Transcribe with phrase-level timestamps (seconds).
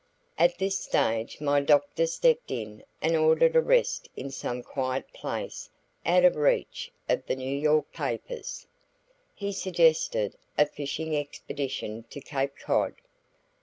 [0.39, 5.69] At this stage my doctor stepped in and ordered a rest in some quiet place
[6.07, 8.65] out of reach of the New York papers;
[9.35, 12.95] he suggested a fishing expedition to Cape Cod.